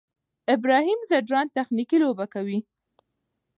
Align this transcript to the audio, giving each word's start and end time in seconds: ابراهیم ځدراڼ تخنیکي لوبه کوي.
ابراهیم 0.55 0.99
ځدراڼ 1.09 1.45
تخنیکي 1.57 1.97
لوبه 2.03 2.25
کوي. 2.33 2.59